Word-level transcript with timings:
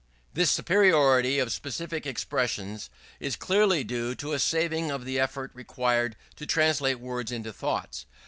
This 0.33 0.49
superiority 0.49 1.37
of 1.37 1.51
specific 1.51 2.07
expressions 2.07 2.89
is 3.19 3.35
clearly 3.35 3.83
due 3.83 4.15
to 4.15 4.33
a 4.33 4.39
saving 4.39 4.89
of 4.89 5.05
the 5.05 5.19
effort 5.19 5.51
required 5.53 6.15
to 6.37 6.47
translate 6.47 6.99
words 6.99 7.31
into 7.31 7.53
thoughts. 7.53 8.07